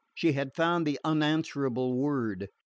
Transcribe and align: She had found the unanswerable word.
She 0.15 0.31
had 0.31 0.55
found 0.55 0.87
the 0.87 0.99
unanswerable 1.03 1.93
word. 1.95 2.49